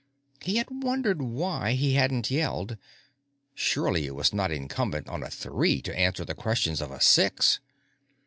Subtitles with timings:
[0.41, 2.75] He had wondered why he hadn't yelled;
[3.53, 7.59] surely it was not incumbent on a Three to answer the questions of a Six.